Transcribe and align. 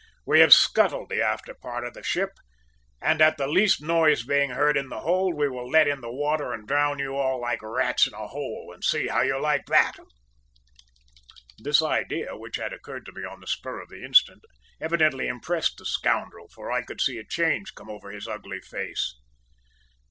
`We 0.27 0.39
have 0.39 0.51
scuttled 0.51 1.09
the 1.09 1.21
after 1.21 1.53
part 1.53 1.85
of 1.85 1.93
the 1.93 2.01
ship, 2.01 2.31
and 3.03 3.21
at 3.21 3.37
the 3.37 3.45
least 3.45 3.83
noise 3.83 4.25
being 4.25 4.49
heard 4.49 4.75
in 4.75 4.89
the 4.89 5.01
hold 5.01 5.35
we 5.35 5.47
will 5.47 5.69
let 5.69 5.87
in 5.87 6.01
the 6.01 6.11
water 6.11 6.53
and 6.53 6.67
drown 6.67 6.97
you 6.97 7.15
all 7.15 7.39
like 7.39 7.61
rats 7.61 8.07
in 8.07 8.13
a 8.15 8.25
hole, 8.29 8.71
and 8.73 8.83
see 8.83 9.09
how 9.09 9.21
you 9.21 9.39
like 9.39 9.67
that!' 9.67 9.99
"This 11.59 11.83
idea, 11.83 12.35
which 12.35 12.57
occurred 12.57 13.05
to 13.05 13.11
me 13.13 13.23
on 13.25 13.41
the 13.41 13.45
spur 13.45 13.79
of 13.79 13.89
the 13.89 14.03
instant, 14.03 14.41
evidently 14.81 15.27
impressed 15.27 15.77
the 15.77 15.85
scoundrel, 15.85 16.49
for 16.51 16.71
I 16.71 16.81
could 16.81 16.99
see 16.99 17.19
a 17.19 17.23
change 17.23 17.75
come 17.75 17.91
over 17.91 18.09
his 18.09 18.27
ugly 18.27 18.61
face. 18.61 19.15